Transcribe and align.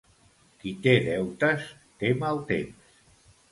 Qui 0.63 0.73
té 0.85 0.93
deutes 1.09 1.69
té 2.01 2.13
mal 2.25 2.43
temps. 2.51 2.93